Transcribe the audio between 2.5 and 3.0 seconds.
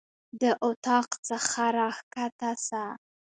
سه.